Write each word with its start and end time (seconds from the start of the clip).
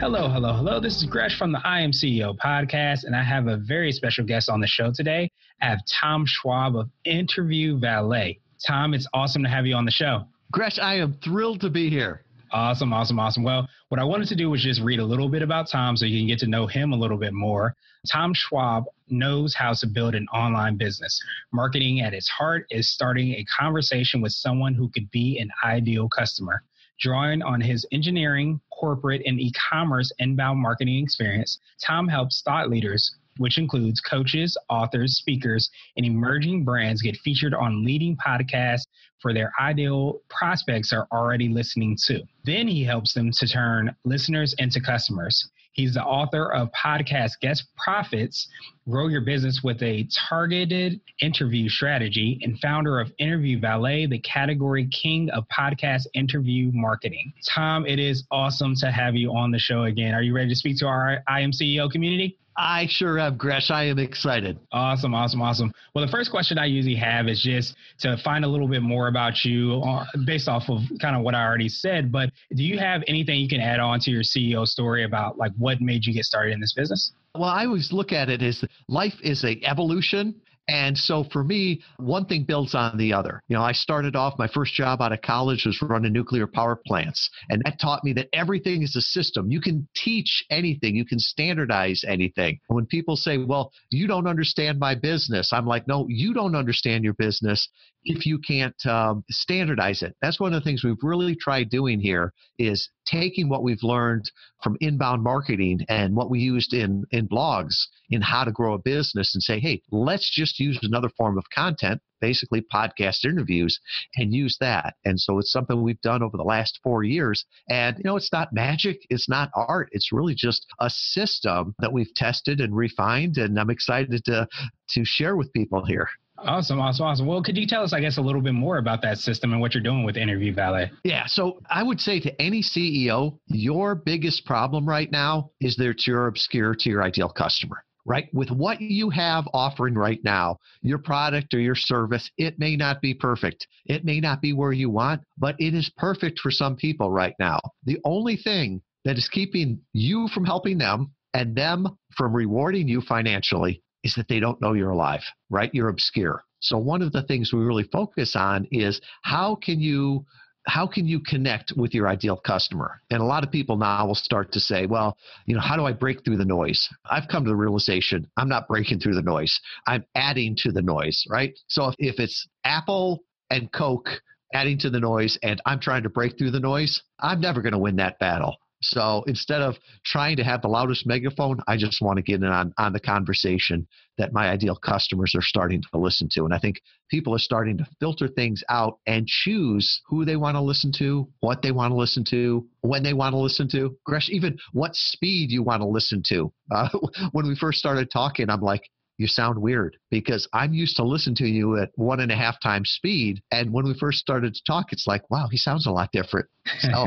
Hello, 0.00 0.30
hello, 0.30 0.54
hello. 0.54 0.80
This 0.80 0.96
is 0.96 1.04
Gresh 1.04 1.36
from 1.36 1.52
the 1.52 1.60
I 1.62 1.82
Am 1.82 1.90
CEO 1.90 2.34
podcast, 2.34 3.04
and 3.04 3.14
I 3.14 3.22
have 3.22 3.48
a 3.48 3.58
very 3.58 3.92
special 3.92 4.24
guest 4.24 4.48
on 4.48 4.58
the 4.58 4.66
show 4.66 4.90
today. 4.90 5.30
I 5.60 5.66
have 5.66 5.80
Tom 5.84 6.24
Schwab 6.26 6.74
of 6.74 6.88
Interview 7.04 7.78
Valet. 7.78 8.38
Tom, 8.66 8.94
it's 8.94 9.06
awesome 9.12 9.42
to 9.42 9.48
have 9.50 9.66
you 9.66 9.74
on 9.74 9.84
the 9.84 9.90
show. 9.90 10.24
Gresh, 10.52 10.78
I 10.78 10.94
am 10.94 11.18
thrilled 11.22 11.60
to 11.60 11.68
be 11.68 11.90
here. 11.90 12.22
Awesome, 12.50 12.94
awesome, 12.94 13.20
awesome. 13.20 13.42
Well, 13.42 13.68
what 13.90 14.00
I 14.00 14.04
wanted 14.04 14.28
to 14.28 14.36
do 14.36 14.48
was 14.48 14.62
just 14.62 14.80
read 14.80 15.00
a 15.00 15.04
little 15.04 15.28
bit 15.28 15.42
about 15.42 15.68
Tom 15.68 15.98
so 15.98 16.06
you 16.06 16.18
can 16.18 16.28
get 16.28 16.38
to 16.38 16.46
know 16.46 16.66
him 16.66 16.94
a 16.94 16.96
little 16.96 17.18
bit 17.18 17.34
more. 17.34 17.76
Tom 18.10 18.32
Schwab 18.32 18.84
knows 19.10 19.54
how 19.54 19.74
to 19.74 19.86
build 19.86 20.14
an 20.14 20.26
online 20.32 20.78
business. 20.78 21.20
Marketing 21.52 22.00
at 22.00 22.14
its 22.14 22.28
heart 22.30 22.64
is 22.70 22.88
starting 22.88 23.32
a 23.34 23.44
conversation 23.54 24.22
with 24.22 24.32
someone 24.32 24.72
who 24.72 24.88
could 24.88 25.10
be 25.10 25.38
an 25.38 25.50
ideal 25.62 26.08
customer. 26.08 26.62
Drawing 27.00 27.42
on 27.42 27.60
his 27.60 27.86
engineering, 27.92 28.60
corporate, 28.78 29.22
and 29.24 29.40
e 29.40 29.52
commerce 29.70 30.12
inbound 30.18 30.60
marketing 30.60 31.02
experience, 31.02 31.58
Tom 31.84 32.06
helps 32.08 32.42
thought 32.42 32.68
leaders, 32.68 33.16
which 33.38 33.56
includes 33.56 34.00
coaches, 34.00 34.56
authors, 34.68 35.16
speakers, 35.16 35.70
and 35.96 36.04
emerging 36.04 36.64
brands, 36.64 37.00
get 37.00 37.16
featured 37.18 37.54
on 37.54 37.84
leading 37.84 38.16
podcasts 38.16 38.86
for 39.20 39.32
their 39.32 39.52
ideal 39.60 40.20
prospects 40.28 40.92
are 40.92 41.06
already 41.12 41.48
listening 41.48 41.96
to. 42.06 42.22
Then 42.44 42.68
he 42.68 42.84
helps 42.84 43.14
them 43.14 43.30
to 43.32 43.46
turn 43.46 43.94
listeners 44.04 44.54
into 44.58 44.80
customers. 44.80 45.50
He's 45.72 45.94
the 45.94 46.02
author 46.02 46.52
of 46.52 46.68
podcast 46.72 47.32
Guest 47.40 47.64
Profits, 47.76 48.48
Grow 48.88 49.06
Your 49.06 49.20
Business 49.20 49.60
with 49.62 49.80
a 49.82 50.08
Targeted 50.28 51.00
Interview 51.22 51.68
Strategy, 51.68 52.40
and 52.42 52.58
founder 52.60 52.98
of 52.98 53.12
Interview 53.18 53.60
Valet, 53.60 54.06
the 54.06 54.18
category 54.18 54.88
king 54.88 55.30
of 55.30 55.44
podcast 55.48 56.06
interview 56.14 56.70
marketing. 56.74 57.32
Tom, 57.48 57.86
it 57.86 58.00
is 58.00 58.24
awesome 58.32 58.74
to 58.76 58.90
have 58.90 59.14
you 59.14 59.30
on 59.32 59.52
the 59.52 59.58
show 59.58 59.84
again. 59.84 60.12
Are 60.12 60.22
you 60.22 60.34
ready 60.34 60.48
to 60.48 60.56
speak 60.56 60.76
to 60.78 60.86
our 60.86 61.22
I 61.28 61.40
Am 61.40 61.52
CEO 61.52 61.90
community? 61.90 62.36
I 62.62 62.86
sure 62.90 63.18
am, 63.18 63.38
Gresh. 63.38 63.70
I 63.70 63.84
am 63.84 63.98
excited. 63.98 64.58
Awesome, 64.70 65.14
awesome, 65.14 65.40
awesome. 65.40 65.72
Well, 65.94 66.04
the 66.04 66.10
first 66.12 66.30
question 66.30 66.58
I 66.58 66.66
usually 66.66 66.94
have 66.96 67.26
is 67.26 67.40
just 67.40 67.74
to 68.00 68.18
find 68.22 68.44
a 68.44 68.48
little 68.48 68.68
bit 68.68 68.82
more 68.82 69.08
about 69.08 69.46
you 69.46 69.80
uh, 69.82 70.04
based 70.26 70.46
off 70.46 70.64
of 70.68 70.80
kind 71.00 71.16
of 71.16 71.22
what 71.22 71.34
I 71.34 71.42
already 71.42 71.70
said. 71.70 72.12
But 72.12 72.28
do 72.54 72.62
you 72.62 72.78
have 72.78 73.02
anything 73.08 73.40
you 73.40 73.48
can 73.48 73.62
add 73.62 73.80
on 73.80 73.98
to 74.00 74.10
your 74.10 74.22
CEO 74.22 74.66
story 74.66 75.04
about 75.04 75.38
like 75.38 75.52
what 75.56 75.80
made 75.80 76.04
you 76.04 76.12
get 76.12 76.24
started 76.24 76.52
in 76.52 76.60
this 76.60 76.74
business? 76.74 77.12
Well, 77.34 77.44
I 77.48 77.64
always 77.64 77.92
look 77.92 78.12
at 78.12 78.28
it 78.28 78.42
as 78.42 78.62
life 78.88 79.14
is 79.22 79.42
a 79.42 79.58
evolution 79.64 80.34
and 80.68 80.96
so 80.96 81.24
for 81.24 81.42
me, 81.42 81.82
one 81.96 82.26
thing 82.26 82.44
builds 82.44 82.74
on 82.74 82.96
the 82.96 83.12
other. 83.12 83.42
You 83.48 83.56
know, 83.56 83.62
I 83.62 83.72
started 83.72 84.14
off 84.14 84.38
my 84.38 84.46
first 84.46 84.72
job 84.74 85.02
out 85.02 85.12
of 85.12 85.20
college 85.20 85.66
was 85.66 85.82
running 85.82 86.12
nuclear 86.12 86.46
power 86.46 86.80
plants. 86.86 87.28
And 87.48 87.62
that 87.64 87.80
taught 87.80 88.04
me 88.04 88.12
that 88.14 88.28
everything 88.32 88.82
is 88.82 88.94
a 88.94 89.00
system. 89.00 89.50
You 89.50 89.60
can 89.60 89.88
teach 89.96 90.44
anything, 90.50 90.94
you 90.94 91.04
can 91.04 91.18
standardize 91.18 92.04
anything. 92.06 92.60
When 92.68 92.86
people 92.86 93.16
say, 93.16 93.38
well, 93.38 93.72
you 93.90 94.06
don't 94.06 94.28
understand 94.28 94.78
my 94.78 94.94
business, 94.94 95.52
I'm 95.52 95.66
like, 95.66 95.88
no, 95.88 96.06
you 96.08 96.32
don't 96.34 96.54
understand 96.54 97.04
your 97.04 97.14
business 97.14 97.68
if 98.04 98.26
you 98.26 98.38
can't 98.38 98.74
um, 98.86 99.24
standardize 99.30 100.02
it. 100.02 100.16
That's 100.22 100.40
one 100.40 100.54
of 100.54 100.60
the 100.60 100.64
things 100.64 100.84
we've 100.84 100.96
really 101.02 101.36
tried 101.36 101.70
doing 101.70 102.00
here 102.00 102.32
is 102.58 102.88
taking 103.06 103.48
what 103.48 103.62
we've 103.62 103.82
learned 103.82 104.30
from 104.62 104.76
inbound 104.80 105.22
marketing 105.22 105.80
and 105.88 106.14
what 106.14 106.30
we 106.30 106.40
used 106.40 106.72
in, 106.72 107.04
in 107.10 107.28
blogs 107.28 107.74
in 108.10 108.20
how 108.20 108.44
to 108.44 108.52
grow 108.52 108.74
a 108.74 108.78
business 108.78 109.34
and 109.34 109.42
say, 109.42 109.60
hey, 109.60 109.80
let's 109.90 110.30
just 110.30 110.58
use 110.58 110.78
another 110.82 111.08
form 111.16 111.38
of 111.38 111.44
content, 111.54 112.00
basically 112.20 112.60
podcast 112.60 113.24
interviews, 113.24 113.78
and 114.16 114.34
use 114.34 114.56
that. 114.60 114.94
And 115.04 115.18
so 115.18 115.38
it's 115.38 115.52
something 115.52 115.82
we've 115.82 116.00
done 116.00 116.22
over 116.22 116.36
the 116.36 116.42
last 116.42 116.80
four 116.82 117.04
years. 117.04 117.44
And, 117.68 117.96
you 117.98 118.04
know, 118.04 118.16
it's 118.16 118.32
not 118.32 118.52
magic, 118.52 118.98
it's 119.10 119.28
not 119.28 119.50
art, 119.54 119.88
it's 119.92 120.12
really 120.12 120.34
just 120.34 120.66
a 120.80 120.90
system 120.90 121.74
that 121.78 121.92
we've 121.92 122.12
tested 122.14 122.60
and 122.60 122.74
refined. 122.76 123.38
And 123.38 123.58
I'm 123.58 123.70
excited 123.70 124.24
to, 124.24 124.48
to 124.90 125.04
share 125.04 125.36
with 125.36 125.52
people 125.52 125.84
here. 125.84 126.08
Awesome, 126.46 126.80
awesome, 126.80 127.06
awesome. 127.06 127.26
Well, 127.26 127.42
could 127.42 127.56
you 127.56 127.66
tell 127.66 127.82
us, 127.82 127.92
I 127.92 128.00
guess, 128.00 128.16
a 128.16 128.20
little 128.22 128.40
bit 128.40 128.54
more 128.54 128.78
about 128.78 129.02
that 129.02 129.18
system 129.18 129.52
and 129.52 129.60
what 129.60 129.74
you're 129.74 129.82
doing 129.82 130.04
with 130.04 130.16
Interview 130.16 130.54
Valet? 130.54 130.90
Yeah, 131.04 131.26
so 131.26 131.60
I 131.68 131.82
would 131.82 132.00
say 132.00 132.18
to 132.20 132.42
any 132.42 132.62
CEO, 132.62 133.38
your 133.46 133.94
biggest 133.94 134.46
problem 134.46 134.88
right 134.88 135.10
now 135.10 135.50
is 135.60 135.76
that 135.76 136.06
you're 136.06 136.26
obscure 136.26 136.74
to 136.74 136.88
your 136.88 137.02
ideal 137.02 137.28
customer 137.28 137.84
right? 138.06 138.28
With 138.32 138.50
what 138.50 138.80
you 138.80 139.10
have 139.10 139.46
offering 139.52 139.94
right 139.94 140.18
now, 140.24 140.56
your 140.82 140.98
product 140.98 141.52
or 141.52 141.60
your 141.60 141.74
service, 141.74 142.30
it 142.38 142.58
may 142.58 142.74
not 142.74 143.00
be 143.00 143.14
perfect. 143.14 143.66
It 143.84 144.04
may 144.04 144.20
not 144.20 144.40
be 144.40 144.52
where 144.52 144.72
you 144.72 144.90
want, 144.90 145.22
but 145.38 145.54
it 145.58 145.74
is 145.74 145.92
perfect 145.96 146.40
for 146.40 146.50
some 146.50 146.76
people 146.76 147.10
right 147.10 147.34
now. 147.38 147.60
The 147.84 147.98
only 148.04 148.36
thing 148.36 148.80
that 149.04 149.18
is 149.18 149.28
keeping 149.28 149.80
you 149.92 150.28
from 150.28 150.44
helping 150.44 150.78
them 150.78 151.12
and 151.34 151.54
them 151.54 151.86
from 152.16 152.34
rewarding 152.34 152.88
you 152.88 153.00
financially 153.02 153.82
is 154.04 154.14
that 154.14 154.28
they 154.28 154.40
don't 154.40 154.60
know 154.60 154.72
you're 154.72 154.90
alive, 154.90 155.22
right? 155.50 155.70
You're 155.74 155.88
obscure. 155.88 156.44
So 156.60 156.78
one 156.78 157.02
of 157.02 157.12
the 157.12 157.22
things 157.22 157.52
we 157.52 157.60
really 157.60 157.84
focus 157.84 158.36
on 158.36 158.66
is 158.70 159.00
how 159.22 159.56
can 159.56 159.80
you 159.80 160.24
how 160.66 160.86
can 160.86 161.06
you 161.06 161.20
connect 161.20 161.72
with 161.74 161.94
your 161.94 162.06
ideal 162.06 162.36
customer? 162.36 163.00
And 163.10 163.22
a 163.22 163.24
lot 163.24 163.44
of 163.44 163.50
people 163.50 163.76
now 163.76 164.06
will 164.06 164.14
start 164.14 164.52
to 164.52 164.60
say, 164.60 164.84
well, 164.84 165.16
you 165.46 165.54
know, 165.54 165.60
how 165.60 165.74
do 165.74 165.86
I 165.86 165.92
break 165.92 166.22
through 166.22 166.36
the 166.36 166.44
noise? 166.44 166.86
I've 167.10 167.28
come 167.28 167.44
to 167.44 167.50
the 167.50 167.56
realization 167.56 168.30
I'm 168.36 168.48
not 168.48 168.68
breaking 168.68 169.00
through 169.00 169.14
the 169.14 169.22
noise. 169.22 169.58
I'm 169.86 170.04
adding 170.14 170.54
to 170.58 170.70
the 170.70 170.82
noise, 170.82 171.24
right? 171.30 171.58
So 171.68 171.88
if, 171.88 171.94
if 171.98 172.20
it's 172.20 172.46
Apple 172.64 173.20
and 173.48 173.72
Coke 173.72 174.10
adding 174.52 174.78
to 174.78 174.90
the 174.90 175.00
noise 175.00 175.38
and 175.42 175.62
I'm 175.64 175.80
trying 175.80 176.02
to 176.02 176.10
break 176.10 176.36
through 176.36 176.50
the 176.50 176.60
noise, 176.60 177.02
I'm 177.18 177.40
never 177.40 177.62
going 177.62 177.72
to 177.72 177.78
win 177.78 177.96
that 177.96 178.18
battle. 178.18 178.56
So 178.82 179.24
instead 179.26 179.60
of 179.60 179.78
trying 180.04 180.36
to 180.36 180.44
have 180.44 180.62
the 180.62 180.68
loudest 180.68 181.06
megaphone, 181.06 181.60
I 181.68 181.76
just 181.76 182.00
want 182.00 182.16
to 182.16 182.22
get 182.22 182.42
in 182.42 182.48
on, 182.48 182.72
on 182.78 182.92
the 182.92 183.00
conversation 183.00 183.86
that 184.16 184.32
my 184.32 184.48
ideal 184.48 184.76
customers 184.76 185.34
are 185.34 185.42
starting 185.42 185.82
to 185.82 185.98
listen 185.98 186.28
to. 186.32 186.44
And 186.44 186.54
I 186.54 186.58
think 186.58 186.80
people 187.10 187.34
are 187.34 187.38
starting 187.38 187.76
to 187.78 187.86
filter 187.98 188.28
things 188.28 188.62
out 188.68 188.98
and 189.06 189.26
choose 189.26 190.00
who 190.08 190.24
they 190.24 190.36
want 190.36 190.56
to 190.56 190.62
listen 190.62 190.92
to, 190.98 191.28
what 191.40 191.62
they 191.62 191.72
want 191.72 191.92
to 191.92 191.96
listen 191.96 192.24
to, 192.30 192.66
when 192.80 193.02
they 193.02 193.12
want 193.12 193.34
to 193.34 193.38
listen 193.38 193.68
to. 193.70 193.96
Gresh, 194.04 194.30
even 194.30 194.56
what 194.72 194.94
speed 194.94 195.50
you 195.50 195.62
want 195.62 195.82
to 195.82 195.88
listen 195.88 196.22
to. 196.28 196.52
Uh, 196.70 196.88
when 197.32 197.46
we 197.46 197.56
first 197.56 197.78
started 197.78 198.10
talking, 198.10 198.48
I'm 198.48 198.60
like, 198.60 198.88
you 199.20 199.26
sound 199.26 199.60
weird 199.60 199.98
because 200.10 200.48
I'm 200.54 200.72
used 200.72 200.96
to 200.96 201.04
listen 201.04 201.34
to 201.36 201.46
you 201.46 201.76
at 201.76 201.90
one 201.96 202.20
and 202.20 202.32
a 202.32 202.36
half 202.36 202.60
times 202.60 202.90
speed. 202.90 203.42
And 203.52 203.70
when 203.70 203.84
we 203.84 203.94
first 203.94 204.18
started 204.18 204.54
to 204.54 204.62
talk, 204.66 204.92
it's 204.92 205.06
like, 205.06 205.30
wow, 205.30 205.46
he 205.50 205.58
sounds 205.58 205.86
a 205.86 205.90
lot 205.90 206.10
different. 206.12 206.46
So, 206.80 207.06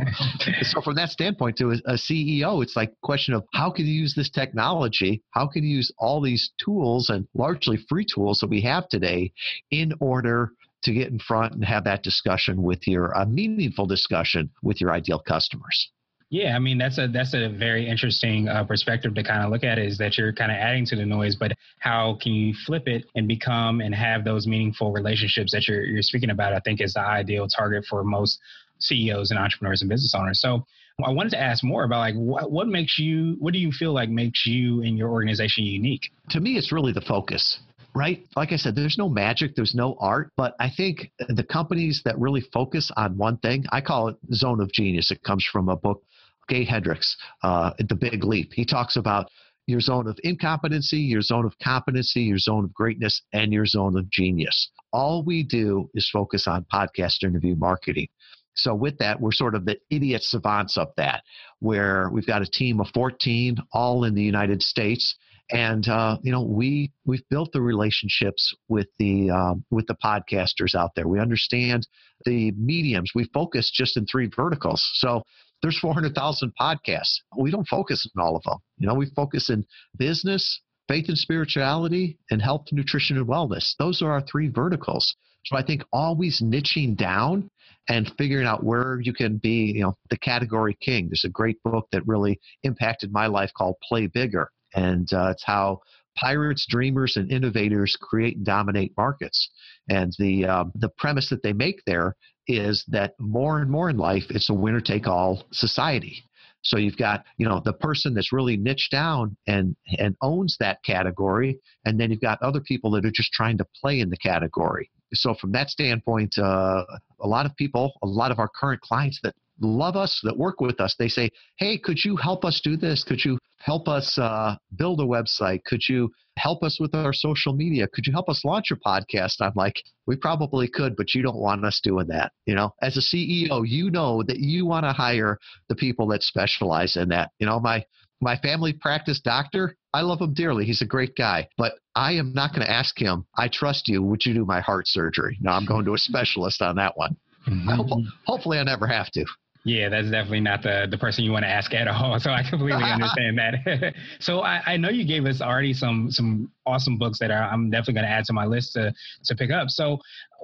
so 0.61 0.81
from 0.81 0.95
that 0.95 1.09
standpoint, 1.09 1.57
to 1.57 1.71
a, 1.71 1.75
a 1.85 1.93
CEO, 1.93 2.61
it's 2.61 2.75
like 2.75 2.91
question 3.01 3.33
of 3.33 3.43
how 3.53 3.71
can 3.71 3.85
you 3.85 3.93
use 3.93 4.13
this 4.13 4.29
technology? 4.29 5.21
How 5.31 5.47
can 5.47 5.63
you 5.63 5.77
use 5.77 5.91
all 5.97 6.21
these 6.21 6.51
tools 6.63 7.09
and 7.09 7.27
largely 7.33 7.77
free 7.89 8.05
tools 8.05 8.39
that 8.39 8.49
we 8.49 8.61
have 8.61 8.89
today 8.89 9.31
in 9.71 9.93
order 9.99 10.51
to 10.83 10.93
get 10.93 11.11
in 11.11 11.19
front 11.19 11.53
and 11.53 11.63
have 11.63 11.85
that 11.85 12.03
discussion 12.03 12.61
with 12.61 12.87
your 12.87 13.11
a 13.11 13.25
meaningful 13.25 13.85
discussion 13.85 14.49
with 14.61 14.81
your 14.81 14.91
ideal 14.91 15.19
customers. 15.19 15.91
Yeah, 16.33 16.55
I 16.55 16.59
mean 16.59 16.79
that's 16.79 16.97
a 16.97 17.07
that's 17.07 17.35
a 17.35 17.47
very 17.47 17.87
interesting 17.87 18.47
uh, 18.47 18.63
perspective 18.63 19.13
to 19.13 19.23
kind 19.23 19.43
of 19.43 19.51
look 19.51 19.63
at 19.63 19.77
Is 19.77 19.99
that 19.99 20.17
you're 20.17 20.33
kind 20.33 20.51
of 20.51 20.57
adding 20.57 20.83
to 20.87 20.95
the 20.95 21.05
noise, 21.05 21.35
but 21.35 21.51
how 21.77 22.17
can 22.19 22.33
you 22.33 22.55
flip 22.65 22.87
it 22.87 23.05
and 23.13 23.27
become 23.27 23.81
and 23.81 23.93
have 23.93 24.23
those 24.23 24.47
meaningful 24.47 24.91
relationships 24.91 25.51
that 25.51 25.67
you're 25.67 25.83
you're 25.83 26.01
speaking 26.01 26.31
about? 26.31 26.51
I 26.51 26.59
think 26.61 26.81
is 26.81 26.93
the 26.93 27.01
ideal 27.01 27.47
target 27.47 27.85
for 27.87 28.03
most 28.03 28.39
CEOs 28.79 29.29
and 29.29 29.39
entrepreneurs 29.39 29.83
and 29.83 29.89
business 29.89 30.15
owners. 30.17 30.41
So 30.41 30.65
I 31.05 31.11
wanted 31.11 31.29
to 31.33 31.39
ask 31.39 31.63
more 31.63 31.83
about 31.83 31.99
like 31.99 32.15
what 32.15 32.51
what 32.51 32.67
makes 32.67 32.97
you 32.97 33.35
what 33.37 33.53
do 33.53 33.59
you 33.59 33.71
feel 33.71 33.93
like 33.93 34.09
makes 34.09 34.43
you 34.47 34.81
and 34.81 34.97
your 34.97 35.11
organization 35.11 35.65
unique? 35.65 36.09
To 36.31 36.39
me, 36.39 36.57
it's 36.57 36.71
really 36.71 36.93
the 36.93 37.01
focus 37.01 37.59
right? 37.95 38.25
Like 38.35 38.51
I 38.51 38.55
said, 38.55 38.75
there's 38.75 38.97
no 38.97 39.07
magic, 39.07 39.55
there's 39.55 39.75
no 39.75 39.95
art, 39.99 40.31
but 40.35 40.55
I 40.59 40.71
think 40.75 41.11
the 41.29 41.43
companies 41.43 42.01
that 42.05 42.17
really 42.17 42.41
focus 42.51 42.89
on 42.97 43.19
one 43.19 43.37
thing, 43.37 43.65
I 43.71 43.81
call 43.81 44.07
it 44.07 44.17
zone 44.33 44.61
of 44.61 44.71
genius. 44.71 45.11
It 45.11 45.21
comes 45.21 45.45
from 45.45 45.69
a 45.69 45.75
book 45.75 46.01
Gay 46.47 46.63
Hendricks, 46.63 47.15
uh, 47.43 47.71
The 47.79 47.95
Big 47.95 48.23
Leap. 48.23 48.51
He 48.53 48.65
talks 48.65 48.95
about 48.95 49.29
your 49.67 49.79
zone 49.79 50.07
of 50.07 50.19
incompetency, 50.23 50.97
your 50.97 51.21
zone 51.21 51.45
of 51.45 51.57
competency, 51.59 52.21
your 52.21 52.37
zone 52.37 52.65
of 52.65 52.73
greatness, 52.73 53.21
and 53.31 53.53
your 53.53 53.65
zone 53.65 53.97
of 53.97 54.09
genius. 54.09 54.69
All 54.91 55.23
we 55.23 55.43
do 55.43 55.89
is 55.93 56.09
focus 56.11 56.47
on 56.47 56.65
podcast 56.71 57.23
interview 57.23 57.55
marketing. 57.55 58.07
So, 58.55 58.75
with 58.75 58.97
that, 58.99 59.19
we're 59.19 59.31
sort 59.31 59.55
of 59.55 59.65
the 59.65 59.77
idiot 59.89 60.23
savants 60.23 60.77
of 60.77 60.89
that, 60.97 61.23
where 61.59 62.09
we've 62.11 62.27
got 62.27 62.41
a 62.43 62.45
team 62.45 62.79
of 62.79 62.87
14, 62.93 63.57
all 63.71 64.03
in 64.03 64.13
the 64.13 64.21
United 64.21 64.61
States, 64.61 65.15
and 65.51 65.87
uh, 65.87 66.17
you 66.21 66.31
know 66.31 66.41
we 66.41 66.91
we've 67.05 67.27
built 67.29 67.51
the 67.51 67.61
relationships 67.61 68.53
with 68.67 68.87
the 68.99 69.29
um, 69.29 69.65
with 69.71 69.87
the 69.87 69.95
podcasters 69.95 70.75
out 70.75 70.91
there. 70.95 71.07
We 71.07 71.19
understand 71.19 71.87
the 72.25 72.51
mediums. 72.51 73.11
We 73.15 73.25
focus 73.33 73.71
just 73.71 73.97
in 73.97 74.05
three 74.05 74.29
verticals. 74.35 74.87
So 74.95 75.23
there's 75.63 75.79
400,000 75.79 76.51
podcasts. 76.59 77.15
We 77.37 77.49
don't 77.49 77.67
focus 77.67 78.07
on 78.15 78.23
all 78.23 78.35
of 78.35 78.43
them. 78.43 78.57
You 78.77 78.87
know, 78.87 78.93
we 78.93 79.09
focus 79.15 79.49
in 79.49 79.65
business, 79.97 80.61
faith 80.89 81.05
and 81.07 81.17
spirituality, 81.17 82.19
and 82.29 82.41
health, 82.41 82.65
nutrition, 82.71 83.17
and 83.17 83.25
wellness. 83.25 83.73
Those 83.79 84.01
are 84.01 84.11
our 84.11 84.21
three 84.21 84.49
verticals. 84.49 85.15
So 85.45 85.57
I 85.57 85.63
think 85.63 85.83
always 85.93 86.41
niching 86.41 86.95
down 86.97 87.49
and 87.89 88.11
figuring 88.17 88.45
out 88.45 88.63
where 88.63 88.99
you 89.01 89.13
can 89.13 89.37
be, 89.37 89.71
you 89.75 89.81
know, 89.81 89.95
the 90.09 90.17
category 90.17 90.77
king. 90.81 91.07
There's 91.07 91.25
a 91.25 91.29
great 91.29 91.61
book 91.63 91.87
that 91.91 92.07
really 92.07 92.39
impacted 92.63 93.11
my 93.11 93.27
life 93.27 93.51
called 93.55 93.75
Play 93.87 94.07
Bigger. 94.07 94.49
And 94.75 95.11
uh, 95.13 95.29
it's 95.31 95.43
how 95.45 95.79
pirates, 96.15 96.65
dreamers, 96.67 97.17
and 97.17 97.31
innovators 97.31 97.97
create 97.99 98.37
and 98.37 98.45
dominate 98.45 98.93
markets. 98.97 99.49
And 99.89 100.13
the 100.19 100.45
um, 100.45 100.71
the 100.75 100.89
premise 100.89 101.29
that 101.29 101.43
they 101.43 101.53
make 101.53 101.81
there 101.85 102.15
is 102.47 102.83
that 102.89 103.13
more 103.19 103.59
and 103.59 103.69
more 103.69 103.89
in 103.89 103.97
life, 103.97 104.25
it's 104.29 104.49
a 104.49 104.53
winner 104.53 104.81
take 104.81 105.07
all 105.07 105.45
society. 105.51 106.23
So 106.63 106.77
you've 106.77 106.97
got, 106.97 107.25
you 107.37 107.47
know, 107.47 107.61
the 107.63 107.73
person 107.73 108.13
that's 108.13 108.31
really 108.31 108.55
niched 108.55 108.91
down 108.91 109.35
and 109.47 109.75
and 109.99 110.15
owns 110.21 110.55
that 110.59 110.79
category, 110.83 111.59
and 111.85 111.99
then 111.99 112.09
you've 112.09 112.21
got 112.21 112.41
other 112.41 112.61
people 112.61 112.91
that 112.91 113.05
are 113.05 113.11
just 113.11 113.33
trying 113.33 113.57
to 113.57 113.65
play 113.81 113.99
in 113.99 114.09
the 114.09 114.17
category. 114.17 114.89
So 115.13 115.35
from 115.35 115.51
that 115.51 115.69
standpoint, 115.69 116.37
uh, 116.37 116.85
a 117.19 117.27
lot 117.27 117.45
of 117.45 117.55
people, 117.55 117.93
a 118.01 118.07
lot 118.07 118.31
of 118.31 118.39
our 118.39 118.47
current 118.47 118.81
clients 118.81 119.19
that 119.23 119.35
love 119.59 119.95
us, 119.95 120.19
that 120.23 120.37
work 120.37 120.61
with 120.61 120.79
us, 120.79 120.95
they 120.97 121.09
say, 121.09 121.29
"Hey, 121.57 121.77
could 121.77 122.03
you 122.03 122.15
help 122.15 122.45
us 122.45 122.61
do 122.61 122.77
this? 122.77 123.03
Could 123.03 123.23
you 123.23 123.37
help 123.63 123.87
us 123.87 124.17
uh, 124.17 124.55
build 124.75 124.99
a 124.99 125.03
website? 125.03 125.63
Could 125.65 125.81
you 125.87 126.11
help 126.37 126.63
us 126.63 126.79
with 126.79 126.93
our 126.93 127.13
social 127.13 127.53
media? 127.53 127.87
Could 127.93 128.05
you 128.05 128.13
help 128.13 128.29
us 128.29 128.43
launch 128.43 128.71
a 128.71 128.75
podcast?" 128.75 129.35
I'm 129.41 129.53
like, 129.55 129.81
"We 130.05 130.15
probably 130.15 130.67
could, 130.67 130.95
but 130.95 131.13
you 131.13 131.21
don't 131.21 131.39
want 131.39 131.65
us 131.65 131.79
doing 131.81 132.07
that." 132.07 132.31
You 132.45 132.55
know, 132.55 132.73
as 132.81 132.97
a 132.97 133.01
CEO, 133.01 133.67
you 133.67 133.89
know 133.89 134.23
that 134.23 134.39
you 134.39 134.65
want 134.65 134.85
to 134.85 134.91
hire 134.91 135.37
the 135.69 135.75
people 135.75 136.07
that 136.07 136.23
specialize 136.23 136.95
in 136.95 137.09
that. 137.09 137.31
You 137.39 137.47
know, 137.47 137.59
my 137.59 137.83
my 138.23 138.37
family 138.37 138.73
practice 138.73 139.19
doctor, 139.19 139.75
I 139.93 140.01
love 140.01 140.21
him 140.21 140.33
dearly. 140.33 140.65
He's 140.65 140.81
a 140.81 140.85
great 140.85 141.15
guy, 141.15 141.47
but 141.57 141.73
I 141.95 142.13
am 142.13 142.33
not 142.33 142.51
going 142.51 142.65
to 142.65 142.71
ask 142.71 142.99
him, 142.99 143.25
I 143.37 143.49
trust 143.49 143.87
you. 143.87 144.01
Would 144.01 144.25
you 144.25 144.33
do 144.33 144.45
my 144.45 144.61
heart 144.61 144.87
surgery? 144.87 145.37
No, 145.41 145.51
I'm 145.51 145.65
going 145.65 145.85
to 145.85 145.93
a 145.93 145.97
specialist 145.97 146.61
on 146.61 146.77
that 146.77 146.97
one. 146.97 147.17
Mm-hmm. 147.47 147.69
Hope, 147.69 148.03
hopefully, 148.25 148.57
I 148.57 148.63
never 148.63 148.87
have 148.87 149.11
to. 149.11 149.25
Yeah, 149.65 149.87
that's 149.87 150.11
definitely 150.11 150.41
not 150.41 150.61
the, 150.61 150.87
the 150.91 150.97
person 150.97 151.23
you 151.23 151.31
want 151.31 151.43
to 151.43 151.49
ask 151.49 151.73
at 151.73 151.87
all. 151.87 152.19
So 152.23 152.31
I 152.31 152.43
completely 152.43 152.83
understand 152.83 153.37
that. 153.37 153.93
so 154.19 154.41
I, 154.41 154.61
I 154.65 154.77
know 154.77 154.89
you 154.89 155.05
gave 155.05 155.25
us 155.25 155.41
already 155.41 155.73
some 155.73 156.11
some 156.11 156.51
awesome 156.65 156.97
books 156.97 157.19
that 157.19 157.31
are, 157.31 157.43
I'm 157.43 157.69
definitely 157.69 157.95
going 157.95 158.05
to 158.05 158.11
add 158.11 158.25
to 158.25 158.33
my 158.33 158.45
list 158.45 158.73
to 158.73 158.93
to 159.25 159.35
pick 159.35 159.51
up. 159.51 159.69
So 159.69 159.99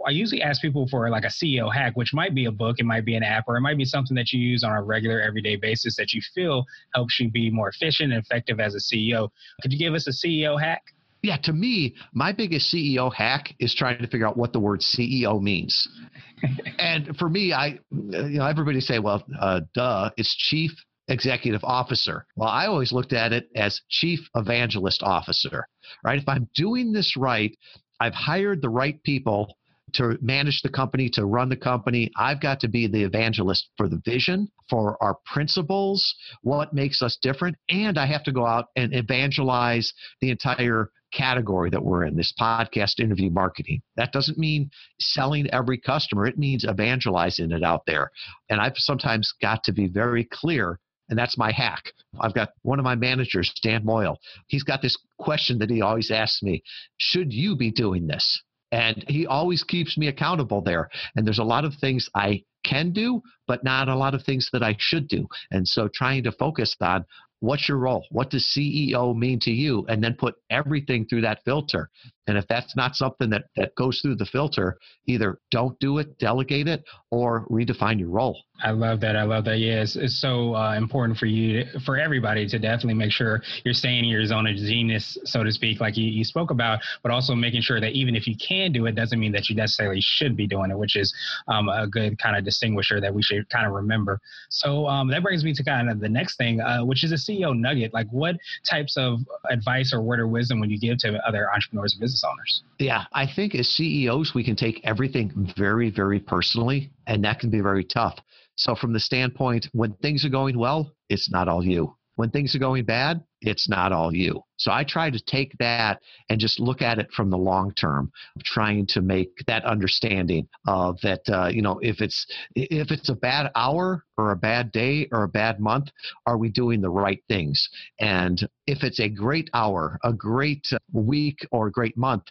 I 0.08 0.12
usually 0.12 0.42
ask 0.42 0.62
people 0.62 0.88
for 0.88 1.10
like 1.10 1.26
a 1.26 1.28
CEO 1.28 1.74
hack, 1.74 1.96
which 1.96 2.14
might 2.14 2.34
be 2.34 2.46
a 2.46 2.52
book, 2.52 2.78
it 2.80 2.86
might 2.86 3.04
be 3.04 3.16
an 3.16 3.24
app, 3.24 3.46
or 3.48 3.58
it 3.58 3.62
might 3.62 3.78
be 3.78 3.86
something 3.86 4.16
that 4.16 4.32
you 4.32 4.40
use 4.40 4.64
on 4.64 4.72
a 4.72 4.82
regular 4.82 5.22
everyday 5.22 5.58
basis 5.58 5.98
that 5.98 6.14
you 6.14 6.22
feel 6.34 6.66
helps 6.94 7.20
you 7.20 7.30
be 7.30 7.50
more 7.50 7.70
efficient 7.70 8.14
and 8.14 8.24
effective 8.24 8.60
as 8.62 8.74
a 8.74 8.80
CEO. 8.80 9.30
Could 9.62 9.74
you 9.74 9.80
give 9.80 9.94
us 9.94 10.08
a 10.08 10.12
CEO 10.12 10.60
hack? 10.60 10.82
Yeah, 11.22 11.38
to 11.44 11.54
me, 11.54 11.96
my 12.14 12.32
biggest 12.32 12.74
CEO 12.74 13.14
hack 13.14 13.54
is 13.60 13.76
trying 13.76 14.00
to 14.00 14.08
figure 14.08 14.28
out 14.28 14.38
what 14.38 14.54
the 14.54 14.60
word 14.60 14.80
CEO 14.80 15.42
means. 15.42 15.88
and 16.80 17.16
for 17.18 17.30
me, 17.30 17.52
I, 17.52 17.80
you 17.92 18.40
know, 18.40 18.46
everybody 18.46 18.80
say, 18.80 19.00
well, 19.00 19.24
uh, 19.40 19.62
duh, 19.74 20.12
it's 20.16 20.34
chief 20.36 20.72
executive 21.10 21.64
officer. 21.64 22.26
Well, 22.36 22.50
I 22.50 22.68
always 22.68 22.92
looked 22.92 23.14
at 23.14 23.34
it 23.34 23.50
as 23.56 23.82
chief 23.90 24.20
evangelist 24.36 25.04
officer, 25.04 25.68
right? 26.04 26.22
If 26.22 26.30
I'm 26.30 26.48
doing 26.56 26.94
this 26.94 27.18
right, 27.18 27.56
I've 28.00 28.14
hired 28.14 28.62
the 28.62 28.70
right 28.70 29.02
people 29.04 29.58
to 29.94 30.18
manage 30.22 30.62
the 30.62 30.70
company, 30.70 31.10
to 31.10 31.26
run 31.26 31.50
the 31.50 31.56
company. 31.56 32.12
I've 32.16 32.40
got 32.40 32.60
to 32.62 32.68
be 32.68 32.88
the 32.88 33.04
evangelist 33.04 33.70
for 33.76 33.90
the 33.90 34.02
vision, 34.06 34.48
for 34.70 35.02
our 35.02 35.18
principles, 35.26 36.16
what 36.44 36.74
makes 36.74 37.02
us 37.02 37.18
different, 37.22 37.58
and 37.70 37.98
I 37.98 38.06
have 38.06 38.24
to 38.26 38.32
go 38.32 38.46
out 38.46 38.68
and 38.76 38.94
evangelize 38.94 39.92
the 40.22 40.30
entire 40.30 40.92
category 41.12 41.70
that 41.70 41.84
we're 41.84 42.06
in 42.06 42.16
this 42.16 42.34
podcast 42.40 43.00
interview 43.00 43.30
marketing. 43.30 43.82
That 43.96 44.12
doesn't 44.12 44.38
mean 44.38 44.70
selling 45.00 45.50
every 45.52 45.78
customer, 45.78 46.26
it 46.26 46.38
means 46.38 46.66
evangelizing 46.66 47.52
it 47.52 47.64
out 47.64 47.86
there. 47.86 48.12
And 48.50 48.60
I've 48.60 48.78
sometimes 48.78 49.34
got 49.42 49.64
to 49.66 49.72
be 49.72 49.88
very 49.88 50.28
clear. 50.32 50.80
And 51.10 51.18
that's 51.18 51.40
my 51.40 51.52
hack. 51.52 51.92
I've 52.20 52.36
got 52.36 52.50
one 52.62 52.78
of 52.78 52.86
my 52.86 52.96
managers, 52.96 53.52
Dan 53.64 53.84
Moyle. 53.84 54.20
He's 54.48 54.64
got 54.64 54.82
this 54.84 54.96
question 55.18 55.58
that 55.58 55.70
he 55.70 55.82
always 55.82 56.12
asks 56.12 56.44
me 56.44 56.62
Should 56.98 57.34
you 57.34 57.56
be 57.56 57.72
doing 57.72 58.06
this? 58.06 58.44
And 58.72 59.04
he 59.08 59.26
always 59.26 59.64
keeps 59.64 59.98
me 59.98 60.08
accountable 60.08 60.62
there. 60.62 60.90
And 61.16 61.26
there's 61.26 61.40
a 61.40 61.44
lot 61.44 61.66
of 61.66 61.74
things 61.82 62.08
I 62.14 62.44
can 62.64 62.92
do, 62.92 63.22
but 63.48 63.64
not 63.64 63.90
a 63.90 63.96
lot 63.96 64.14
of 64.14 64.24
things 64.24 64.50
that 64.54 64.64
I 64.64 64.76
should 64.78 65.08
do. 65.08 65.28
And 65.52 65.68
so 65.68 65.90
trying 65.92 66.24
to 66.24 66.32
focus 66.32 66.76
on 66.82 67.06
what's 67.40 67.68
your 67.68 67.78
role? 67.78 68.06
What 68.12 68.30
does 68.30 68.54
CEO 68.56 69.16
mean 69.16 69.40
to 69.42 69.52
you? 69.52 69.86
And 69.88 70.04
then 70.04 70.16
put 70.16 70.36
everything 70.50 71.06
through 71.06 71.22
that 71.22 71.44
filter. 71.46 71.90
And 72.28 72.38
if 72.38 72.48
that's 72.48 72.76
not 72.76 72.96
something 72.96 73.30
that, 73.30 73.46
that 73.56 73.76
goes 73.76 74.00
through 74.02 74.16
the 74.16 74.26
filter, 74.26 74.78
either 75.08 75.40
don't 75.52 75.80
do 75.80 75.98
it, 75.98 76.18
delegate 76.20 76.68
it, 76.68 76.84
or 77.12 77.48
redefine 77.50 78.00
your 78.00 78.10
role. 78.10 78.40
I 78.62 78.72
love 78.72 79.00
that. 79.02 79.16
I 79.16 79.24
love 79.24 79.46
that. 79.46 79.58
Yeah, 79.58 79.82
it's, 79.82 79.96
it's 79.96 80.20
so 80.20 80.56
uh, 80.56 80.76
important 80.76 81.18
for 81.18 81.26
you, 81.26 81.64
to, 81.64 81.80
for 81.80 81.98
everybody 81.98 82.48
to 82.48 82.60
definitely 82.60 82.94
make 82.94 83.12
sure 83.12 83.42
you're 83.64 83.74
staying 83.74 84.06
in 84.06 84.10
your 84.10 84.26
zone 84.26 84.46
of 84.48 84.56
genius, 84.56 85.18
so 85.26 85.44
to 85.44 85.52
speak, 85.52 85.80
like 85.80 85.98
you, 85.98 86.06
you 86.06 86.24
spoke 86.24 86.52
about, 86.52 86.80
but 87.02 87.12
also 87.12 87.34
making 87.34 87.62
sure 87.62 87.80
that 87.80 87.94
even 87.94 88.16
if 88.16 88.28
you 88.28 88.36
can 88.38 88.72
do 88.72 88.86
it, 88.86 88.96
doesn't 88.96 89.20
mean 89.20 89.32
that 89.32 89.50
you 89.50 89.56
necessarily 89.56 90.02
should 90.02 90.36
be 90.36 90.46
doing 90.46 90.72
it, 90.72 90.78
which 90.78 90.96
is 90.96 91.14
um, 91.48 91.70
a 91.70 91.88
good 91.88 92.20
kind 92.20 92.36
of 92.36 92.44
distinguisher 92.44 93.02
that 93.02 93.14
we 93.14 93.24
should 93.24 93.50
kind 93.50 93.66
of 93.66 93.74
remember. 93.74 94.20
So 94.50 94.88
um, 94.88 95.10
that 95.10 95.24
brings 95.24 95.44
me 95.44 95.54
to 95.54 95.64
kind 95.64 95.90
of 95.90 96.00
the 96.00 96.10
next 96.10 96.38
thing, 96.38 96.62
uh, 96.62 96.84
which 96.84 97.04
is 97.04 97.12
a 97.12 97.16
CEO 97.16 97.58
nugget. 97.58 97.94
Like, 97.94 98.08
what 98.12 98.36
types 98.70 98.98
of 98.98 99.20
advice 99.50 99.94
or 99.94 100.02
word 100.02 100.20
of 100.20 100.30
wisdom 100.30 100.60
would 100.60 100.70
you 100.70 100.80
give 100.80 100.98
to 101.00 101.20
other 101.26 101.52
entrepreneurs 101.52 101.94
and 101.94 102.02
business 102.02 102.10
business 102.10 102.24
owners? 102.30 102.64
Yeah, 102.80 103.06
I 103.14 103.26
think 103.26 103.56
as 103.56 103.70
CEOs, 103.70 104.34
we 104.34 104.44
can 104.44 104.56
take 104.56 104.82
everything 104.84 105.54
very, 105.58 105.90
very 105.90 106.20
personally, 106.20 106.92
and 107.08 107.24
that 107.24 107.40
can 107.40 107.50
be 107.50 107.62
very 107.62 107.84
tough. 107.84 108.20
So, 108.60 108.76
from 108.76 108.92
the 108.92 109.00
standpoint, 109.00 109.70
when 109.72 109.94
things 110.02 110.26
are 110.26 110.30
going 110.30 110.60
well, 110.60 110.92
it's 111.08 111.32
not 111.32 111.48
all 111.48 111.66
you. 111.66 111.96
When 112.16 112.30
things 112.30 112.54
are 112.54 112.60
going 112.60 112.84
bad, 112.84 113.24
it's 113.40 113.70
not 113.70 113.94
all 113.94 114.14
you. 114.14 114.42
So 114.58 114.70
I 114.74 114.84
try 114.84 115.10
to 115.10 115.20
take 115.26 115.54
that 115.60 116.02
and 116.30 116.38
just 116.38 116.60
look 116.60 116.82
at 116.82 117.00
it 117.00 117.08
from 117.16 117.30
the 117.30 117.38
long 117.38 117.74
term, 117.76 118.12
trying 118.44 118.86
to 118.88 119.02
make 119.02 119.30
that 119.48 119.64
understanding 119.64 120.50
of 120.68 121.00
that. 121.04 121.22
Uh, 121.30 121.48
you 121.48 121.62
know, 121.62 121.80
if 121.82 122.02
it's 122.02 122.26
if 122.56 122.92
it's 122.92 123.08
a 123.08 123.16
bad 123.16 123.50
hour 123.56 124.04
or 124.18 124.32
a 124.32 124.36
bad 124.36 124.74
day 124.74 125.08
or 125.14 125.24
a 125.24 125.30
bad 125.30 125.62
month, 125.62 125.88
are 126.26 126.38
we 126.38 126.50
doing 126.50 126.82
the 126.82 126.90
right 126.90 127.24
things? 127.30 127.70
And 128.02 128.46
if 128.68 128.84
it's 128.84 129.00
a 129.00 129.08
great 129.08 129.50
hour, 129.54 129.98
a 130.04 130.12
great 130.12 130.68
week, 130.92 131.48
or 131.52 131.68
a 131.68 131.72
great 131.72 131.96
month, 131.96 132.24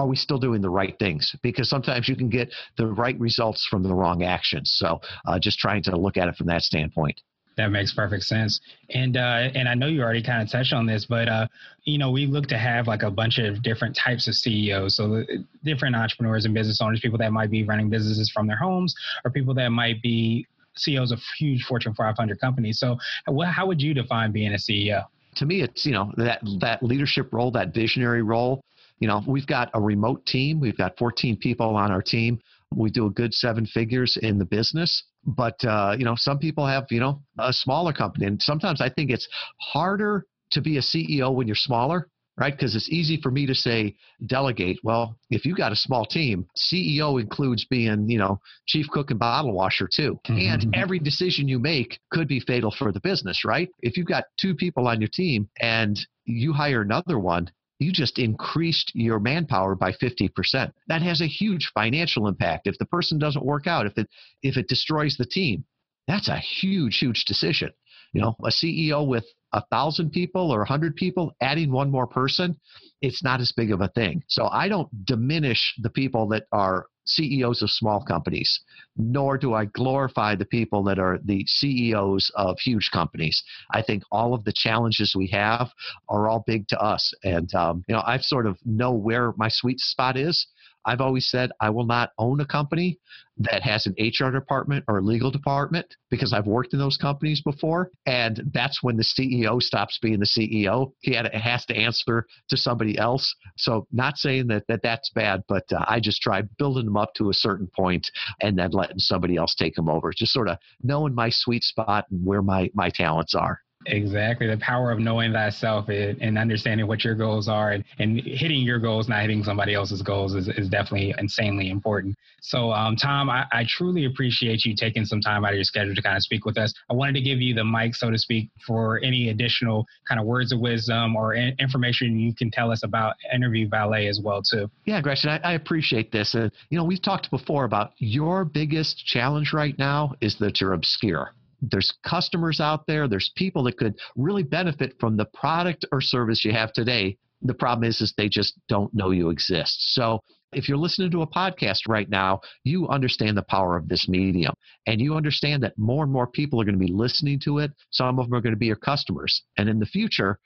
are 0.00 0.06
we 0.06 0.16
still 0.16 0.38
doing 0.38 0.62
the 0.62 0.70
right 0.70 0.98
things? 0.98 1.34
Because 1.42 1.68
sometimes 1.68 2.08
you 2.08 2.16
can 2.16 2.28
get 2.28 2.52
the 2.76 2.86
right 2.86 3.18
results 3.20 3.66
from 3.66 3.82
the 3.82 3.94
wrong 3.94 4.22
actions. 4.22 4.72
So 4.76 5.00
uh, 5.26 5.38
just 5.38 5.58
trying 5.58 5.82
to 5.84 5.96
look 5.96 6.16
at 6.16 6.28
it 6.28 6.36
from 6.36 6.46
that 6.46 6.62
standpoint. 6.62 7.20
That 7.56 7.70
makes 7.70 7.92
perfect 7.92 8.24
sense. 8.24 8.60
And 8.90 9.18
uh, 9.18 9.50
and 9.54 9.68
I 9.68 9.74
know 9.74 9.86
you 9.86 10.00
already 10.00 10.22
kind 10.22 10.40
of 10.40 10.50
touched 10.50 10.72
on 10.72 10.86
this, 10.86 11.04
but 11.04 11.28
uh, 11.28 11.46
you 11.84 11.98
know, 11.98 12.10
we 12.10 12.24
look 12.26 12.46
to 12.46 12.56
have 12.56 12.86
like 12.86 13.02
a 13.02 13.10
bunch 13.10 13.38
of 13.38 13.62
different 13.62 13.94
types 13.94 14.26
of 14.28 14.34
CEOs. 14.34 14.96
So 14.96 15.24
different 15.62 15.94
entrepreneurs 15.94 16.46
and 16.46 16.54
business 16.54 16.80
owners, 16.80 17.00
people 17.00 17.18
that 17.18 17.32
might 17.32 17.50
be 17.50 17.64
running 17.64 17.90
businesses 17.90 18.30
from 18.30 18.46
their 18.46 18.56
homes, 18.56 18.94
or 19.24 19.30
people 19.30 19.52
that 19.54 19.68
might 19.68 20.00
be 20.00 20.46
CEOs 20.76 21.12
of 21.12 21.20
huge 21.38 21.64
Fortune 21.64 21.92
500 21.92 22.40
companies. 22.40 22.78
So 22.78 22.96
how 23.26 23.66
would 23.66 23.82
you 23.82 23.92
define 23.92 24.32
being 24.32 24.54
a 24.54 24.56
CEO? 24.56 25.04
To 25.36 25.44
me, 25.44 25.60
it's 25.60 25.84
you 25.84 25.92
know 25.92 26.12
that 26.16 26.40
that 26.60 26.82
leadership 26.82 27.32
role, 27.32 27.50
that 27.50 27.74
visionary 27.74 28.22
role. 28.22 28.62
You 29.00 29.08
know, 29.08 29.22
we've 29.26 29.46
got 29.46 29.70
a 29.74 29.80
remote 29.80 30.24
team. 30.26 30.60
We've 30.60 30.76
got 30.76 30.96
14 30.98 31.36
people 31.38 31.74
on 31.74 31.90
our 31.90 32.02
team. 32.02 32.38
We 32.72 32.90
do 32.90 33.06
a 33.06 33.10
good 33.10 33.34
seven 33.34 33.66
figures 33.66 34.16
in 34.22 34.38
the 34.38 34.44
business 34.44 35.02
but 35.24 35.62
uh, 35.64 35.94
you 35.98 36.04
know 36.04 36.14
some 36.16 36.38
people 36.38 36.66
have 36.66 36.86
you 36.90 37.00
know 37.00 37.22
a 37.38 37.52
smaller 37.52 37.92
company 37.92 38.26
and 38.26 38.40
sometimes 38.42 38.80
i 38.80 38.88
think 38.88 39.10
it's 39.10 39.28
harder 39.60 40.26
to 40.50 40.60
be 40.60 40.78
a 40.78 40.80
ceo 40.80 41.32
when 41.32 41.46
you're 41.46 41.56
smaller 41.56 42.08
right 42.36 42.56
because 42.56 42.74
it's 42.74 42.88
easy 42.88 43.20
for 43.20 43.30
me 43.30 43.46
to 43.46 43.54
say 43.54 43.94
delegate 44.26 44.78
well 44.82 45.16
if 45.30 45.44
you 45.44 45.54
got 45.54 45.72
a 45.72 45.76
small 45.76 46.06
team 46.06 46.46
ceo 46.56 47.20
includes 47.20 47.66
being 47.66 48.08
you 48.08 48.18
know 48.18 48.38
chief 48.66 48.86
cook 48.88 49.10
and 49.10 49.20
bottle 49.20 49.52
washer 49.52 49.88
too 49.92 50.18
mm-hmm. 50.26 50.38
and 50.38 50.74
every 50.74 50.98
decision 50.98 51.48
you 51.48 51.58
make 51.58 51.98
could 52.10 52.28
be 52.28 52.40
fatal 52.40 52.70
for 52.70 52.92
the 52.92 53.00
business 53.00 53.44
right 53.44 53.68
if 53.80 53.96
you've 53.96 54.06
got 54.06 54.24
two 54.40 54.54
people 54.54 54.88
on 54.88 55.00
your 55.00 55.10
team 55.12 55.48
and 55.60 56.00
you 56.24 56.52
hire 56.52 56.82
another 56.82 57.18
one 57.18 57.50
you 57.80 57.92
just 57.92 58.18
increased 58.18 58.92
your 58.94 59.18
manpower 59.18 59.74
by 59.74 59.92
50%. 59.92 60.72
That 60.88 61.02
has 61.02 61.20
a 61.20 61.26
huge 61.26 61.72
financial 61.74 62.28
impact. 62.28 62.66
If 62.66 62.78
the 62.78 62.84
person 62.84 63.18
doesn't 63.18 63.44
work 63.44 63.66
out, 63.66 63.86
if 63.86 63.96
it 63.96 64.08
if 64.42 64.56
it 64.56 64.68
destroys 64.68 65.16
the 65.16 65.26
team, 65.26 65.64
that's 66.06 66.28
a 66.28 66.36
huge 66.36 66.98
huge 66.98 67.24
decision. 67.24 67.70
You 68.12 68.20
know, 68.20 68.36
a 68.44 68.50
CEO 68.50 69.06
with 69.06 69.24
a 69.52 69.62
thousand 69.70 70.10
people 70.10 70.50
or 70.50 70.62
a 70.62 70.68
hundred 70.68 70.94
people, 70.96 71.34
adding 71.40 71.72
one 71.72 71.90
more 71.90 72.06
person, 72.06 72.58
it's 73.00 73.22
not 73.22 73.40
as 73.40 73.52
big 73.52 73.72
of 73.72 73.80
a 73.80 73.88
thing. 73.88 74.22
So 74.28 74.46
I 74.48 74.68
don't 74.68 74.88
diminish 75.04 75.74
the 75.80 75.90
people 75.90 76.28
that 76.28 76.44
are 76.52 76.86
CEOs 77.06 77.62
of 77.62 77.70
small 77.70 78.02
companies, 78.04 78.60
nor 78.96 79.38
do 79.38 79.54
I 79.54 79.64
glorify 79.66 80.34
the 80.34 80.44
people 80.44 80.82
that 80.84 80.98
are 80.98 81.18
the 81.24 81.44
CEOs 81.46 82.30
of 82.36 82.58
huge 82.58 82.90
companies. 82.92 83.42
I 83.72 83.82
think 83.82 84.02
all 84.12 84.34
of 84.34 84.44
the 84.44 84.52
challenges 84.54 85.14
we 85.16 85.26
have 85.28 85.70
are 86.08 86.28
all 86.28 86.44
big 86.46 86.68
to 86.68 86.80
us. 86.80 87.12
And, 87.24 87.52
um, 87.54 87.84
you 87.88 87.94
know, 87.94 88.02
I 88.04 88.18
sort 88.18 88.46
of 88.46 88.58
know 88.64 88.92
where 88.92 89.32
my 89.36 89.48
sweet 89.48 89.80
spot 89.80 90.16
is. 90.16 90.46
I've 90.84 91.00
always 91.00 91.30
said 91.30 91.50
I 91.60 91.70
will 91.70 91.86
not 91.86 92.10
own 92.18 92.40
a 92.40 92.46
company 92.46 92.98
that 93.38 93.62
has 93.62 93.86
an 93.86 93.94
HR 93.98 94.30
department 94.30 94.84
or 94.88 94.98
a 94.98 95.02
legal 95.02 95.30
department 95.30 95.86
because 96.10 96.32
I've 96.32 96.46
worked 96.46 96.72
in 96.72 96.78
those 96.78 96.96
companies 96.96 97.40
before. 97.40 97.90
And 98.06 98.42
that's 98.52 98.82
when 98.82 98.96
the 98.96 99.02
CEO 99.02 99.62
stops 99.62 99.98
being 100.00 100.20
the 100.20 100.26
CEO. 100.26 100.92
He 101.00 101.14
had, 101.14 101.32
has 101.34 101.64
to 101.66 101.76
answer 101.76 102.26
to 102.48 102.56
somebody 102.56 102.98
else. 102.98 103.34
So, 103.56 103.86
not 103.92 104.18
saying 104.18 104.48
that, 104.48 104.64
that 104.68 104.82
that's 104.82 105.10
bad, 105.10 105.42
but 105.48 105.64
uh, 105.72 105.84
I 105.88 106.00
just 106.00 106.22
try 106.22 106.42
building 106.58 106.84
them 106.84 106.96
up 106.96 107.14
to 107.14 107.30
a 107.30 107.34
certain 107.34 107.68
point 107.74 108.10
and 108.40 108.58
then 108.58 108.70
letting 108.72 108.98
somebody 108.98 109.36
else 109.36 109.54
take 109.54 109.74
them 109.74 109.88
over. 109.88 110.12
Just 110.12 110.32
sort 110.32 110.48
of 110.48 110.58
knowing 110.82 111.14
my 111.14 111.30
sweet 111.30 111.62
spot 111.62 112.06
and 112.10 112.24
where 112.24 112.42
my, 112.42 112.70
my 112.74 112.90
talents 112.90 113.34
are. 113.34 113.60
Exactly. 113.86 114.46
The 114.46 114.58
power 114.58 114.90
of 114.90 114.98
knowing 114.98 115.32
thyself 115.32 115.88
and 115.88 116.38
understanding 116.38 116.86
what 116.86 117.02
your 117.02 117.14
goals 117.14 117.48
are 117.48 117.72
and, 117.72 117.84
and 117.98 118.20
hitting 118.20 118.60
your 118.60 118.78
goals, 118.78 119.08
not 119.08 119.22
hitting 119.22 119.42
somebody 119.42 119.74
else's 119.74 120.02
goals 120.02 120.34
is, 120.34 120.48
is 120.48 120.68
definitely 120.68 121.14
insanely 121.18 121.70
important. 121.70 122.14
So, 122.42 122.72
um, 122.72 122.96
Tom, 122.96 123.30
I, 123.30 123.46
I, 123.52 123.64
truly 123.68 124.06
appreciate 124.06 124.64
you 124.64 124.74
taking 124.74 125.04
some 125.04 125.20
time 125.20 125.44
out 125.44 125.52
of 125.52 125.56
your 125.56 125.64
schedule 125.64 125.94
to 125.94 126.02
kind 126.02 126.16
of 126.16 126.22
speak 126.22 126.44
with 126.44 126.58
us. 126.58 126.72
I 126.90 126.94
wanted 126.94 127.14
to 127.14 127.20
give 127.20 127.40
you 127.40 127.54
the 127.54 127.64
mic, 127.64 127.94
so 127.94 128.10
to 128.10 128.18
speak, 128.18 128.50
for 128.66 128.98
any 129.02 129.28
additional 129.28 129.86
kind 130.08 130.20
of 130.20 130.26
words 130.26 130.52
of 130.52 130.60
wisdom 130.60 131.16
or 131.16 131.34
in, 131.34 131.54
information 131.58 132.18
you 132.18 132.34
can 132.34 132.50
tell 132.50 132.70
us 132.70 132.82
about 132.82 133.14
Interview 133.32 133.68
Valet 133.68 134.08
as 134.08 134.20
well, 134.22 134.42
too. 134.42 134.70
Yeah, 134.84 135.00
Gresham, 135.00 135.30
I, 135.30 135.50
I 135.50 135.52
appreciate 135.52 136.12
this. 136.12 136.34
Uh, 136.34 136.48
you 136.70 136.78
know, 136.78 136.84
we've 136.84 137.02
talked 137.02 137.30
before 137.30 137.64
about 137.64 137.92
your 137.98 138.44
biggest 138.44 139.04
challenge 139.06 139.52
right 139.52 139.78
now 139.78 140.14
is 140.20 140.36
that 140.38 140.60
you're 140.60 140.72
obscure 140.72 141.32
there's 141.60 141.92
customers 142.06 142.60
out 142.60 142.86
there, 142.86 143.08
there's 143.08 143.32
people 143.36 143.62
that 143.64 143.76
could 143.76 143.98
really 144.16 144.42
benefit 144.42 144.94
from 144.98 145.16
the 145.16 145.26
product 145.26 145.84
or 145.92 146.00
service 146.00 146.44
you 146.44 146.52
have 146.52 146.72
today. 146.72 147.16
The 147.42 147.54
problem 147.54 147.88
is, 147.88 148.00
is 148.00 148.12
they 148.16 148.28
just 148.28 148.54
don't 148.68 148.92
know 148.92 149.10
you 149.10 149.30
exist. 149.30 149.94
So 149.94 150.20
if 150.52 150.68
you're 150.68 150.78
listening 150.78 151.10
to 151.12 151.22
a 151.22 151.26
podcast 151.26 151.88
right 151.88 152.08
now, 152.08 152.40
you 152.64 152.88
understand 152.88 153.36
the 153.36 153.42
power 153.42 153.76
of 153.76 153.88
this 153.88 154.08
medium 154.08 154.52
and 154.86 155.00
you 155.00 155.14
understand 155.14 155.62
that 155.62 155.78
more 155.78 156.04
and 156.04 156.12
more 156.12 156.26
people 156.26 156.60
are 156.60 156.64
going 156.64 156.78
to 156.78 156.84
be 156.84 156.92
listening 156.92 157.38
to 157.44 157.58
it. 157.58 157.72
Some 157.90 158.18
of 158.18 158.26
them 158.26 158.34
are 158.34 158.40
going 158.40 158.54
to 158.54 158.58
be 158.58 158.66
your 158.66 158.76
customers. 158.76 159.42
And 159.56 159.68
in 159.68 159.78
the 159.78 159.86
future, 159.86 160.38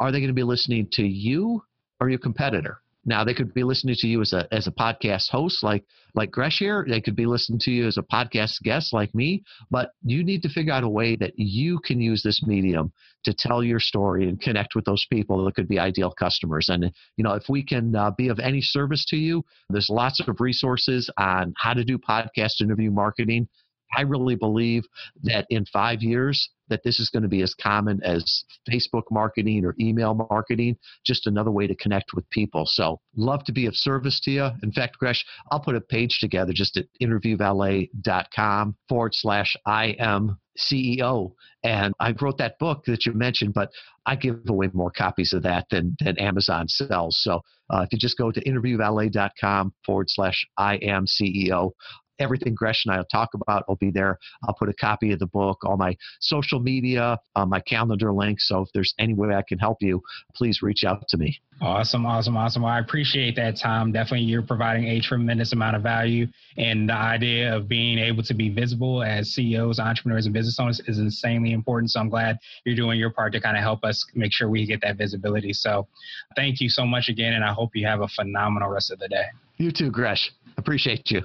are 0.00 0.10
they 0.10 0.18
going 0.18 0.28
to 0.28 0.34
be 0.34 0.42
listening 0.42 0.88
to 0.92 1.06
you 1.06 1.62
or 2.00 2.10
your 2.10 2.18
competitor? 2.18 2.80
Now 3.04 3.24
they 3.24 3.34
could 3.34 3.52
be 3.52 3.64
listening 3.64 3.96
to 3.98 4.06
you 4.06 4.20
as 4.20 4.32
a 4.32 4.46
as 4.52 4.66
a 4.66 4.72
podcast 4.72 5.30
host 5.30 5.62
like 5.62 5.84
like 6.14 6.30
Gresh 6.30 6.58
here. 6.58 6.86
They 6.88 7.00
could 7.00 7.16
be 7.16 7.26
listening 7.26 7.58
to 7.60 7.70
you 7.70 7.86
as 7.86 7.96
a 7.96 8.02
podcast 8.02 8.60
guest 8.62 8.92
like 8.92 9.14
me. 9.14 9.42
But 9.70 9.90
you 10.02 10.22
need 10.22 10.42
to 10.42 10.48
figure 10.48 10.72
out 10.72 10.84
a 10.84 10.88
way 10.88 11.16
that 11.16 11.32
you 11.36 11.80
can 11.80 12.00
use 12.00 12.22
this 12.22 12.42
medium 12.42 12.92
to 13.24 13.32
tell 13.32 13.62
your 13.62 13.80
story 13.80 14.28
and 14.28 14.40
connect 14.40 14.74
with 14.74 14.84
those 14.84 15.06
people 15.10 15.44
that 15.44 15.54
could 15.54 15.68
be 15.68 15.78
ideal 15.78 16.12
customers. 16.12 16.68
And 16.68 16.92
you 17.16 17.24
know, 17.24 17.34
if 17.34 17.44
we 17.48 17.64
can 17.64 17.94
uh, 17.96 18.10
be 18.12 18.28
of 18.28 18.38
any 18.38 18.60
service 18.60 19.04
to 19.06 19.16
you, 19.16 19.44
there's 19.68 19.90
lots 19.90 20.20
of 20.20 20.40
resources 20.40 21.10
on 21.18 21.54
how 21.58 21.74
to 21.74 21.84
do 21.84 21.98
podcast 21.98 22.60
interview 22.60 22.90
marketing. 22.90 23.48
I 23.96 24.02
really 24.02 24.34
believe 24.34 24.84
that 25.22 25.46
in 25.50 25.64
five 25.66 26.02
years, 26.02 26.48
that 26.68 26.82
this 26.84 26.98
is 26.98 27.10
going 27.10 27.22
to 27.22 27.28
be 27.28 27.42
as 27.42 27.54
common 27.54 28.00
as 28.02 28.44
Facebook 28.70 29.02
marketing 29.10 29.64
or 29.64 29.74
email 29.78 30.14
marketing, 30.30 30.76
just 31.04 31.26
another 31.26 31.50
way 31.50 31.66
to 31.66 31.74
connect 31.74 32.14
with 32.14 32.28
people. 32.30 32.64
So, 32.66 33.00
love 33.14 33.44
to 33.44 33.52
be 33.52 33.66
of 33.66 33.76
service 33.76 34.20
to 34.20 34.30
you. 34.30 34.48
In 34.62 34.72
fact, 34.72 34.98
Gresh, 34.98 35.24
I'll 35.50 35.60
put 35.60 35.76
a 35.76 35.80
page 35.80 36.18
together 36.20 36.52
just 36.54 36.76
at 36.76 36.86
interviewvalet.com 37.02 38.76
forward 38.88 39.14
slash 39.14 39.56
I 39.66 39.96
am 39.98 40.38
CEO. 40.58 41.32
And 41.64 41.94
I 42.00 42.14
wrote 42.20 42.38
that 42.38 42.58
book 42.58 42.84
that 42.86 43.06
you 43.06 43.12
mentioned, 43.12 43.54
but 43.54 43.70
I 44.06 44.16
give 44.16 44.40
away 44.48 44.68
more 44.72 44.90
copies 44.90 45.32
of 45.32 45.42
that 45.44 45.66
than, 45.70 45.96
than 46.00 46.18
Amazon 46.18 46.68
sells. 46.68 47.20
So 47.22 47.40
uh, 47.70 47.82
if 47.82 47.92
you 47.92 47.98
just 47.98 48.18
go 48.18 48.30
to 48.30 48.44
interviewvalet.com 48.44 49.72
forward 49.86 50.10
slash 50.10 50.46
I 50.58 50.76
am 50.76 51.06
CEO, 51.06 51.70
everything 52.18 52.54
Gresh 52.54 52.84
and 52.84 52.94
I 52.94 52.98
will 52.98 53.04
talk 53.04 53.30
about 53.34 53.68
will 53.68 53.76
be 53.76 53.90
there. 53.90 54.18
I'll 54.44 54.54
put 54.54 54.68
a 54.68 54.74
copy 54.74 55.12
of 55.12 55.18
the 55.18 55.26
book, 55.26 55.64
all 55.64 55.76
my 55.76 55.96
social 56.20 56.60
media, 56.60 57.18
uh, 57.36 57.46
my 57.46 57.60
calendar 57.60 58.12
link. 58.12 58.40
So 58.40 58.62
if 58.62 58.68
there's 58.74 58.94
any 58.98 59.14
way 59.14 59.34
I 59.34 59.42
can 59.42 59.58
help 59.58 59.78
you, 59.80 60.02
please 60.34 60.62
reach 60.62 60.84
out 60.84 61.08
to 61.08 61.16
me. 61.16 61.40
Awesome, 61.62 62.04
awesome, 62.06 62.36
awesome. 62.36 62.62
Well, 62.62 62.72
I 62.72 62.80
appreciate 62.80 63.36
that, 63.36 63.56
Tom. 63.56 63.92
Definitely, 63.92 64.26
you're 64.26 64.42
providing 64.42 64.88
a 64.88 65.00
tremendous 65.00 65.52
amount 65.52 65.76
of 65.76 65.82
value. 65.82 66.26
And 66.56 66.88
the 66.88 66.94
idea 66.94 67.56
of 67.56 67.68
being 67.68 68.00
able 68.00 68.24
to 68.24 68.34
be 68.34 68.48
visible 68.48 69.04
as 69.04 69.28
CEOs, 69.28 69.78
entrepreneurs, 69.78 70.26
and 70.26 70.34
business 70.34 70.58
owners 70.58 70.80
is 70.88 70.98
insanely 70.98 71.52
important. 71.52 71.92
So 71.92 72.00
I'm 72.00 72.08
glad 72.08 72.36
you're 72.64 72.74
doing 72.74 72.98
your 72.98 73.10
part 73.10 73.32
to 73.34 73.40
kind 73.40 73.56
of 73.56 73.62
help 73.62 73.84
us 73.84 74.04
make 74.16 74.32
sure 74.32 74.48
we 74.48 74.66
get 74.66 74.80
that 74.80 74.96
visibility. 74.96 75.52
So 75.52 75.86
thank 76.34 76.60
you 76.60 76.68
so 76.68 76.84
much 76.84 77.08
again. 77.08 77.34
And 77.34 77.44
I 77.44 77.52
hope 77.52 77.70
you 77.76 77.86
have 77.86 78.00
a 78.00 78.08
phenomenal 78.08 78.68
rest 78.68 78.90
of 78.90 78.98
the 78.98 79.06
day. 79.06 79.26
You 79.58 79.70
too, 79.70 79.92
Gresh. 79.92 80.32
Appreciate 80.56 81.12
you. 81.12 81.22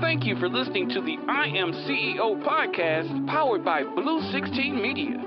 Thank 0.00 0.24
you 0.24 0.36
for 0.38 0.48
listening 0.48 0.88
to 0.90 1.00
the 1.00 1.16
I 1.28 1.48
Am 1.48 1.72
CEO 1.72 2.40
podcast 2.44 3.26
powered 3.26 3.64
by 3.64 3.82
Blue 3.82 4.20
16 4.30 4.80
Media. 4.80 5.25